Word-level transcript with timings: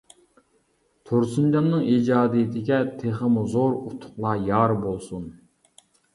تۇرسۇنجاننىڭ 1.09 1.83
ئىجادىيىتىگە 1.91 2.81
تېخىمۇ 3.03 3.45
زور 3.53 3.79
ئۇتۇقلار 3.83 4.43
يار 4.49 4.77
بولسۇن. 4.89 5.31